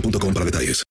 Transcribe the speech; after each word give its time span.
boostmobile.com 0.00 0.34
para 0.34 0.44
detalles. 0.46 0.84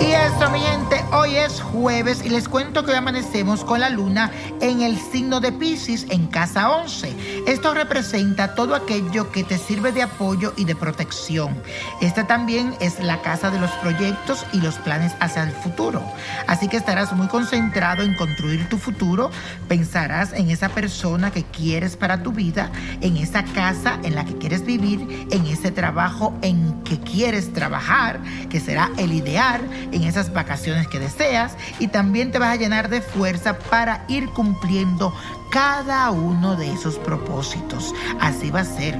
Y 0.00 0.12
eso, 0.12 0.50
mi 0.50 0.60
gente, 0.60 1.04
hoy 1.12 1.36
es 1.36 1.60
jueves 1.60 2.22
y 2.24 2.28
les 2.28 2.48
cuento 2.48 2.84
que 2.84 2.90
hoy 2.90 2.96
amanecemos 2.96 3.64
con 3.64 3.80
la 3.80 3.88
luna 3.88 4.30
en 4.60 4.82
el 4.82 4.98
signo 4.98 5.40
de 5.40 5.52
Pisces 5.52 6.06
en 6.10 6.26
casa 6.26 6.70
11. 6.70 7.41
Esto 7.46 7.74
representa 7.74 8.54
todo 8.54 8.76
aquello 8.76 9.32
que 9.32 9.42
te 9.42 9.58
sirve 9.58 9.90
de 9.90 10.02
apoyo 10.02 10.52
y 10.56 10.64
de 10.64 10.76
protección. 10.76 11.60
Esta 12.00 12.26
también 12.26 12.74
es 12.80 13.00
la 13.00 13.20
casa 13.20 13.50
de 13.50 13.58
los 13.58 13.70
proyectos 13.72 14.46
y 14.52 14.60
los 14.60 14.76
planes 14.76 15.12
hacia 15.18 15.42
el 15.42 15.50
futuro. 15.50 16.04
Así 16.46 16.68
que 16.68 16.76
estarás 16.76 17.12
muy 17.12 17.26
concentrado 17.26 18.04
en 18.04 18.14
construir 18.14 18.68
tu 18.68 18.78
futuro, 18.78 19.30
pensarás 19.66 20.32
en 20.32 20.50
esa 20.50 20.68
persona 20.68 21.32
que 21.32 21.42
quieres 21.42 21.96
para 21.96 22.22
tu 22.22 22.30
vida, 22.30 22.70
en 23.00 23.16
esa 23.16 23.42
casa 23.42 23.98
en 24.04 24.14
la 24.14 24.24
que 24.24 24.38
quieres 24.38 24.64
vivir, 24.64 25.26
en 25.30 25.46
ese 25.46 25.72
trabajo 25.72 26.32
en 26.42 26.82
que 26.84 27.00
quieres 27.00 27.52
trabajar, 27.52 28.20
que 28.50 28.60
será 28.60 28.90
el 28.98 29.12
ideal, 29.12 29.60
en 29.90 30.04
esas 30.04 30.32
vacaciones 30.32 30.86
que 30.86 31.00
deseas 31.00 31.56
y 31.80 31.88
también 31.88 32.30
te 32.30 32.38
vas 32.38 32.50
a 32.50 32.56
llenar 32.56 32.88
de 32.88 33.00
fuerza 33.00 33.58
para 33.58 34.04
ir 34.06 34.28
cumpliendo 34.28 35.12
cada 35.52 36.10
uno 36.10 36.56
de 36.56 36.72
esos 36.72 36.98
propósitos. 36.98 37.94
Así 38.20 38.50
va 38.50 38.60
a 38.60 38.64
ser. 38.64 38.98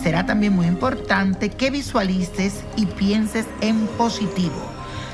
Será 0.00 0.26
también 0.26 0.54
muy 0.54 0.66
importante 0.66 1.48
que 1.48 1.70
visualices 1.70 2.62
y 2.76 2.84
pienses 2.84 3.46
en 3.62 3.86
positivo. 3.98 4.54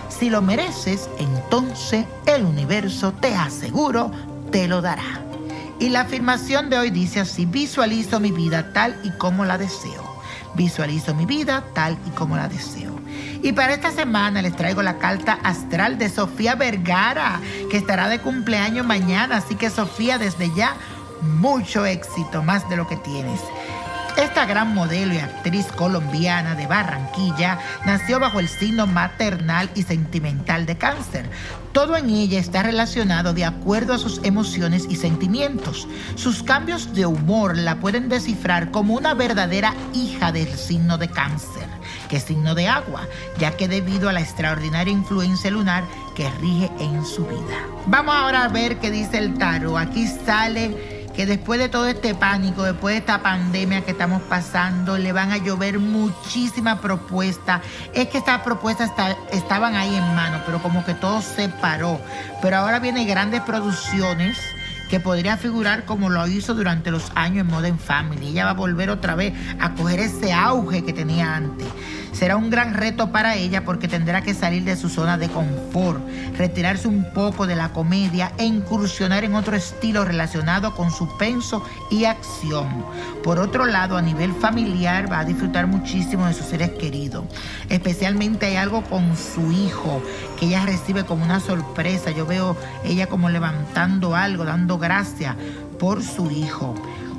Si 0.08 0.28
lo 0.28 0.42
mereces, 0.42 1.08
entonces 1.18 2.06
el 2.26 2.44
universo 2.44 3.12
te 3.12 3.34
aseguro 3.34 4.10
te 4.50 4.66
lo 4.66 4.82
dará. 4.82 5.22
Y 5.78 5.90
la 5.90 6.02
afirmación 6.02 6.68
de 6.68 6.78
hoy 6.78 6.90
dice 6.90 7.20
así, 7.20 7.46
visualizo 7.46 8.18
mi 8.18 8.32
vida 8.32 8.72
tal 8.72 9.00
y 9.04 9.10
como 9.10 9.44
la 9.44 9.58
deseo. 9.58 10.04
Visualizo 10.56 11.14
mi 11.14 11.24
vida 11.24 11.64
tal 11.72 11.96
y 12.06 12.10
como 12.10 12.36
la 12.36 12.48
deseo. 12.48 12.89
Y 13.42 13.52
para 13.52 13.72
esta 13.72 13.90
semana 13.90 14.42
les 14.42 14.54
traigo 14.54 14.82
la 14.82 14.98
carta 14.98 15.38
astral 15.42 15.98
de 15.98 16.08
Sofía 16.08 16.54
Vergara, 16.54 17.40
que 17.70 17.76
estará 17.76 18.08
de 18.08 18.20
cumpleaños 18.20 18.86
mañana. 18.86 19.36
Así 19.36 19.54
que 19.54 19.70
Sofía, 19.70 20.18
desde 20.18 20.54
ya, 20.54 20.76
mucho 21.22 21.86
éxito, 21.86 22.42
más 22.42 22.68
de 22.68 22.76
lo 22.76 22.86
que 22.86 22.96
tienes. 22.96 23.40
Esta 24.20 24.44
gran 24.44 24.74
modelo 24.74 25.14
y 25.14 25.18
actriz 25.18 25.64
colombiana 25.68 26.54
de 26.54 26.66
Barranquilla 26.66 27.58
nació 27.86 28.20
bajo 28.20 28.38
el 28.38 28.48
signo 28.48 28.86
maternal 28.86 29.70
y 29.74 29.82
sentimental 29.82 30.66
de 30.66 30.76
cáncer. 30.76 31.30
Todo 31.72 31.96
en 31.96 32.10
ella 32.10 32.38
está 32.38 32.62
relacionado 32.62 33.32
de 33.32 33.46
acuerdo 33.46 33.94
a 33.94 33.98
sus 33.98 34.22
emociones 34.22 34.84
y 34.90 34.96
sentimientos. 34.96 35.88
Sus 36.16 36.42
cambios 36.42 36.92
de 36.92 37.06
humor 37.06 37.56
la 37.56 37.76
pueden 37.76 38.10
descifrar 38.10 38.70
como 38.70 38.92
una 38.92 39.14
verdadera 39.14 39.72
hija 39.94 40.32
del 40.32 40.54
signo 40.54 40.98
de 40.98 41.08
cáncer, 41.08 41.64
que 42.10 42.16
es 42.16 42.24
signo 42.24 42.54
de 42.54 42.68
agua, 42.68 43.08
ya 43.38 43.56
que 43.56 43.68
debido 43.68 44.10
a 44.10 44.12
la 44.12 44.20
extraordinaria 44.20 44.92
influencia 44.92 45.50
lunar 45.50 45.84
que 46.14 46.30
rige 46.42 46.70
en 46.78 47.06
su 47.06 47.24
vida. 47.24 47.64
Vamos 47.86 48.14
ahora 48.14 48.44
a 48.44 48.48
ver 48.48 48.80
qué 48.80 48.90
dice 48.90 49.16
el 49.16 49.38
tarot. 49.38 49.78
Aquí 49.78 50.06
sale 50.06 50.99
que 51.20 51.26
después 51.26 51.60
de 51.60 51.68
todo 51.68 51.86
este 51.86 52.14
pánico, 52.14 52.62
después 52.62 52.94
de 52.94 53.00
esta 53.00 53.20
pandemia 53.20 53.84
que 53.84 53.90
estamos 53.90 54.22
pasando, 54.22 54.96
le 54.96 55.12
van 55.12 55.32
a 55.32 55.36
llover 55.36 55.78
muchísimas 55.78 56.78
propuestas. 56.78 57.60
Es 57.92 58.08
que 58.08 58.16
estas 58.16 58.40
propuestas 58.40 58.90
estaban 59.30 59.74
ahí 59.74 59.94
en 59.94 60.14
mano, 60.14 60.40
pero 60.46 60.62
como 60.62 60.82
que 60.82 60.94
todo 60.94 61.20
se 61.20 61.50
paró. 61.50 62.00
Pero 62.40 62.56
ahora 62.56 62.78
vienen 62.78 63.06
grandes 63.06 63.42
producciones 63.42 64.38
que 64.88 64.98
podría 64.98 65.36
figurar 65.36 65.84
como 65.84 66.08
lo 66.08 66.26
hizo 66.26 66.54
durante 66.54 66.90
los 66.90 67.12
años 67.14 67.46
en 67.46 67.48
Modern 67.48 67.78
Family. 67.78 68.28
Ella 68.28 68.46
va 68.46 68.52
a 68.52 68.54
volver 68.54 68.88
otra 68.88 69.14
vez 69.14 69.34
a 69.60 69.74
coger 69.74 70.00
ese 70.00 70.32
auge 70.32 70.86
que 70.86 70.94
tenía 70.94 71.36
antes. 71.36 71.66
Será 72.12 72.36
un 72.36 72.50
gran 72.50 72.74
reto 72.74 73.12
para 73.12 73.36
ella 73.36 73.64
porque 73.64 73.88
tendrá 73.88 74.22
que 74.22 74.34
salir 74.34 74.64
de 74.64 74.76
su 74.76 74.88
zona 74.88 75.16
de 75.16 75.28
confort, 75.28 76.00
retirarse 76.36 76.88
un 76.88 77.04
poco 77.12 77.46
de 77.46 77.56
la 77.56 77.72
comedia 77.72 78.32
e 78.38 78.44
incursionar 78.44 79.24
en 79.24 79.34
otro 79.34 79.56
estilo 79.56 80.04
relacionado 80.04 80.74
con 80.74 80.90
suspenso 80.90 81.64
y 81.90 82.04
acción. 82.04 82.84
Por 83.22 83.38
otro 83.38 83.66
lado, 83.66 83.96
a 83.96 84.02
nivel 84.02 84.32
familiar 84.32 85.10
va 85.10 85.20
a 85.20 85.24
disfrutar 85.24 85.66
muchísimo 85.66 86.26
de 86.26 86.34
sus 86.34 86.46
seres 86.46 86.70
queridos. 86.70 87.24
Especialmente 87.68 88.46
hay 88.46 88.56
algo 88.56 88.82
con 88.82 89.16
su 89.16 89.52
hijo 89.52 90.02
que 90.38 90.46
ella 90.46 90.66
recibe 90.66 91.04
como 91.04 91.24
una 91.24 91.40
sorpresa. 91.40 92.10
Yo 92.10 92.26
veo 92.26 92.56
ella 92.84 93.06
como 93.06 93.28
levantando 93.30 94.16
algo, 94.16 94.44
dando 94.44 94.78
gracias 94.78 95.36
por 95.78 96.02
su 96.02 96.30
hijo. 96.30 96.74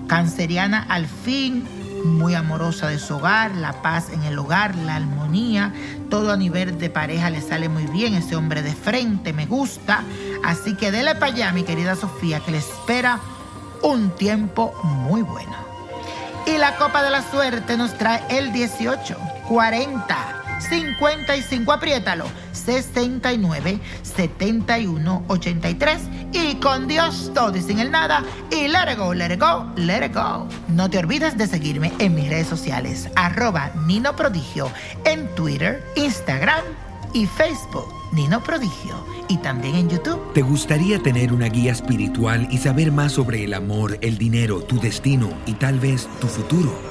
Canceriana 0.07 0.85
al 0.89 1.07
fin 1.07 1.63
muy 2.03 2.36
amorosa 2.36 2.88
de 2.88 3.00
su 3.00 3.15
hogar, 3.15 3.56
la 3.56 3.81
paz 3.81 4.09
en 4.12 4.24
el 4.24 4.38
hogar, 4.38 4.75
la 4.75 4.95
armonía, 4.95 5.74
todo 6.09 6.31
a 6.31 6.38
nivel 6.38 6.77
de 6.77 6.89
pareja 6.89 7.30
le 7.30 7.42
sale 7.42 7.69
muy 7.69 7.86
bien, 7.88 8.13
ese 8.13 8.36
hombre 8.36 8.62
de 8.62 8.74
frente 8.74 9.33
me 9.33 9.45
gusta, 9.45 10.03
así 10.44 10.75
que 10.75 10.92
dele 10.92 11.15
para 11.15 11.33
allá 11.33 11.51
mi 11.51 11.63
querida 11.63 11.95
Sofía 11.95 12.39
que 12.39 12.51
le 12.51 12.57
espera 12.57 13.19
un 13.81 14.12
tiempo 14.12 14.74
muy 14.83 15.21
bueno. 15.21 15.56
Y 16.45 16.57
la 16.57 16.75
copa 16.77 17.03
de 17.03 17.12
la 17.12 17.21
suerte 17.21 17.77
nos 17.77 17.98
trae 17.98 18.24
el 18.30 18.51
18, 18.51 19.15
40, 19.48 20.40
55, 20.61 21.71
apriétalo, 21.71 22.25
69 22.53 23.79
71 24.03 25.23
83. 25.27 25.99
Y 26.33 26.55
con 26.55 26.87
Dios 26.87 27.31
todo 27.33 27.57
y 27.57 27.61
sin 27.61 27.79
el 27.79 27.91
nada. 27.91 28.23
Y 28.51 28.67
let 28.67 28.91
it 28.91 28.97
go, 28.97 29.13
let 29.13 29.33
it 29.33 29.39
go, 29.39 29.65
let 29.75 30.05
it 30.05 30.13
go. 30.13 30.47
No 30.69 30.89
te 30.89 30.99
olvides 30.99 31.37
de 31.37 31.47
seguirme 31.47 31.91
en 31.99 32.15
mis 32.15 32.29
redes 32.29 32.47
sociales, 32.47 33.09
arroba 33.15 33.71
Nino 33.85 34.15
Prodigio, 34.15 34.71
en 35.05 35.27
Twitter, 35.35 35.83
Instagram 35.95 36.63
y 37.13 37.25
Facebook. 37.25 37.93
Nino 38.11 38.43
Prodigio 38.43 39.05
y 39.29 39.37
también 39.37 39.75
en 39.75 39.89
YouTube. 39.89 40.33
¿Te 40.33 40.41
gustaría 40.41 40.99
tener 40.99 41.31
una 41.31 41.47
guía 41.47 41.71
espiritual 41.71 42.47
y 42.51 42.57
saber 42.57 42.91
más 42.91 43.13
sobre 43.13 43.45
el 43.45 43.53
amor, 43.53 43.97
el 44.01 44.17
dinero, 44.17 44.61
tu 44.61 44.79
destino 44.79 45.29
y 45.45 45.53
tal 45.53 45.79
vez 45.79 46.09
tu 46.19 46.27
futuro? 46.27 46.90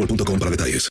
boostmobile.com 0.01 0.39
para 0.39 0.49
detalles. 0.49 0.90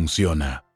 funciona. 0.00 0.69